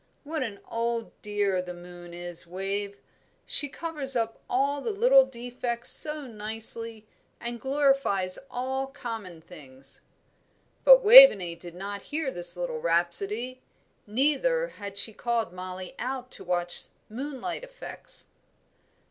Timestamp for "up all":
4.15-4.81